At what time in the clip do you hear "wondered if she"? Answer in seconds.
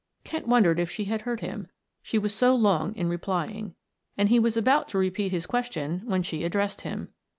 0.47-1.03